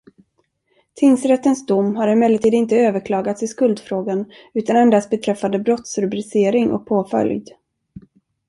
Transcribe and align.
Tingsrättens 0.95 1.65
dom 1.65 1.95
har 1.95 2.07
emellertid 2.07 2.53
inte 2.53 2.77
överklagats 2.77 3.43
i 3.43 3.47
skuldfrågan, 3.47 4.31
utan 4.53 4.75
endast 4.75 5.09
beträffande 5.09 5.59
brottsrubricering 5.59 6.71
och 6.71 6.85
påföljd. 6.85 7.49